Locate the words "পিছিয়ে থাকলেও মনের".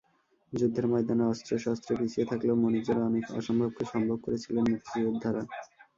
1.99-2.83